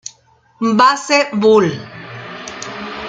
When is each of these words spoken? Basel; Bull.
Basel; 0.77 1.29
Bull. 1.39 1.69